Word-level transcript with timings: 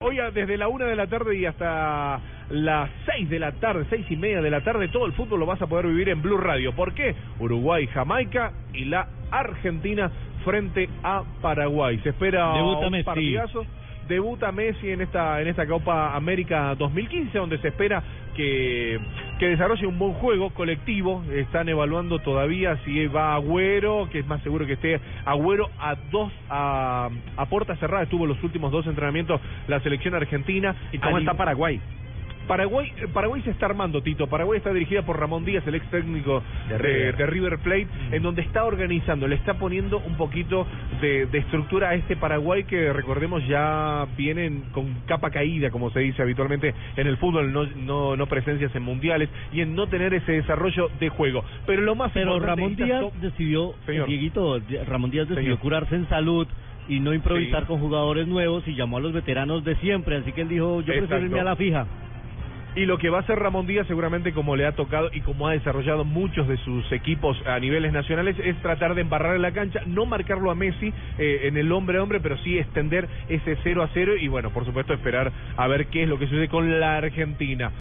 Hoy 0.00 0.18
desde 0.34 0.58
la 0.58 0.68
una 0.68 0.84
de 0.84 0.94
la 0.94 1.06
tarde 1.06 1.38
y 1.38 1.46
hasta 1.46 2.20
las 2.50 2.90
seis 3.06 3.30
de 3.30 3.38
la 3.38 3.52
tarde, 3.52 3.86
seis 3.88 4.04
y 4.10 4.16
media 4.16 4.42
de 4.42 4.50
la 4.50 4.60
tarde, 4.62 4.88
todo 4.88 5.06
el 5.06 5.14
fútbol 5.14 5.40
lo 5.40 5.46
vas 5.46 5.62
a 5.62 5.66
poder 5.68 5.86
vivir 5.86 6.10
en 6.10 6.20
Blue 6.20 6.36
Radio. 6.36 6.74
¿Por 6.74 6.92
qué? 6.92 7.14
Uruguay, 7.40 7.86
Jamaica 7.86 8.52
y 8.74 8.84
la 8.84 9.08
Argentina 9.30 10.10
frente 10.44 10.90
a 11.02 11.22
Paraguay. 11.40 11.98
Se 12.02 12.10
espera 12.10 12.52
Debuta 12.52 12.86
un 12.88 12.92
Messi. 12.92 13.04
partidazo. 13.04 13.64
Debuta 14.06 14.52
Messi 14.52 14.90
en 14.90 15.00
esta 15.00 15.40
en 15.40 15.48
esta 15.48 15.66
Copa 15.66 16.14
América 16.14 16.74
2015, 16.74 17.38
donde 17.38 17.56
se 17.56 17.68
espera 17.68 18.02
que, 18.36 19.00
que 19.38 19.48
desarrolle 19.48 19.86
un 19.86 19.98
buen 19.98 20.14
juego 20.14 20.50
colectivo. 20.50 21.24
Están 21.30 21.68
evaluando 21.68 22.18
todavía 22.20 22.76
si 22.84 23.06
va 23.06 23.34
Agüero, 23.34 24.08
que 24.10 24.20
es 24.20 24.26
más 24.26 24.40
seguro 24.42 24.66
que 24.66 24.74
esté 24.74 25.00
Agüero 25.24 25.68
a 25.78 25.94
dos 26.10 26.32
a, 26.48 27.08
a 27.36 27.46
puerta 27.46 27.76
cerrada. 27.76 28.04
Estuvo 28.04 28.26
los 28.26 28.42
últimos 28.42 28.72
dos 28.72 28.86
entrenamientos 28.86 29.40
la 29.66 29.80
selección 29.80 30.14
argentina. 30.14 30.74
¿Y 30.92 30.98
cómo 30.98 31.16
Al- 31.16 31.22
está 31.22 31.34
Paraguay? 31.34 31.80
Paraguay, 32.46 32.92
eh, 32.98 33.06
Paraguay 33.12 33.42
se 33.42 33.50
está 33.50 33.66
armando, 33.66 34.02
Tito. 34.02 34.26
Paraguay 34.26 34.58
está 34.58 34.72
dirigida 34.72 35.02
por 35.02 35.18
Ramón 35.18 35.44
Díaz, 35.44 35.66
el 35.66 35.74
ex 35.74 35.86
técnico 35.90 36.42
de, 36.68 36.78
River. 36.78 37.16
de 37.16 37.26
River 37.26 37.58
Plate, 37.58 37.88
en 38.12 38.22
donde 38.22 38.42
está 38.42 38.64
organizando, 38.64 39.26
le 39.28 39.34
está 39.36 39.54
poniendo 39.54 39.98
un 40.00 40.16
poquito 40.16 40.66
de, 41.00 41.26
de 41.26 41.38
estructura 41.38 41.90
a 41.90 41.94
este 41.94 42.16
Paraguay 42.16 42.64
que, 42.64 42.92
recordemos, 42.92 43.46
ya 43.46 44.06
vienen 44.16 44.64
con 44.72 44.94
capa 45.06 45.30
caída, 45.30 45.70
como 45.70 45.90
se 45.90 46.00
dice 46.00 46.22
habitualmente 46.22 46.74
en 46.96 47.06
el 47.06 47.16
fútbol, 47.16 47.52
no, 47.52 47.64
no, 47.66 48.16
no 48.16 48.26
presencias 48.26 48.74
en 48.74 48.82
mundiales 48.82 49.28
y 49.52 49.60
en 49.60 49.74
no 49.74 49.86
tener 49.88 50.14
ese 50.14 50.32
desarrollo 50.32 50.88
de 51.00 51.08
juego. 51.08 51.44
Pero 51.66 51.82
lo 51.82 51.94
más 51.94 52.12
Pero 52.12 52.34
importante 52.36 52.60
Ramón 52.62 52.76
Díaz 52.76 53.00
top- 53.00 53.14
decidió, 53.20 53.74
Señor. 53.86 54.06
Dieguito, 54.08 54.60
Ramón 54.86 55.10
Díaz 55.10 55.28
decidió 55.28 55.48
Señor. 55.54 55.58
curarse 55.60 55.94
en 55.96 56.08
salud 56.08 56.46
y 56.88 57.00
no 57.00 57.12
improvisar 57.12 57.62
Sí. 57.62 57.66
con 57.66 57.80
jugadores 57.80 58.28
nuevos 58.28 58.66
y 58.68 58.74
llamó 58.74 58.98
a 58.98 59.00
los 59.00 59.12
veteranos 59.12 59.64
de 59.64 59.74
siempre, 59.76 60.16
así 60.16 60.32
que 60.32 60.42
él 60.42 60.48
dijo, 60.48 60.80
yo 60.82 60.92
prefiero 60.94 61.24
irme 61.24 61.40
a 61.40 61.44
la 61.44 61.56
fija. 61.56 61.86
Y 62.76 62.84
lo 62.84 62.98
que 62.98 63.08
va 63.08 63.18
a 63.18 63.20
hacer 63.22 63.38
Ramón 63.38 63.66
Díaz 63.66 63.86
seguramente 63.86 64.34
como 64.34 64.54
le 64.54 64.66
ha 64.66 64.72
tocado 64.72 65.08
y 65.10 65.22
como 65.22 65.48
ha 65.48 65.52
desarrollado 65.52 66.04
muchos 66.04 66.46
de 66.46 66.58
sus 66.58 66.92
equipos 66.92 67.34
a 67.46 67.58
niveles 67.58 67.90
nacionales 67.90 68.36
es 68.38 68.54
tratar 68.60 68.94
de 68.94 69.00
embarrar 69.00 69.34
en 69.34 69.40
la 69.40 69.52
cancha, 69.52 69.80
no 69.86 70.04
marcarlo 70.04 70.50
a 70.50 70.54
Messi 70.54 70.92
eh, 71.16 71.40
en 71.44 71.56
el 71.56 71.72
hombre 71.72 71.96
a 71.96 72.02
hombre, 72.02 72.20
pero 72.20 72.36
sí 72.38 72.58
extender 72.58 73.08
ese 73.30 73.56
0 73.62 73.82
a 73.82 73.88
0 73.94 74.16
y 74.20 74.28
bueno, 74.28 74.50
por 74.50 74.66
supuesto 74.66 74.92
esperar 74.92 75.32
a 75.56 75.66
ver 75.68 75.86
qué 75.86 76.02
es 76.02 76.08
lo 76.08 76.18
que 76.18 76.26
sucede 76.26 76.48
con 76.48 76.78
la 76.78 76.98
Argentina. 76.98 77.72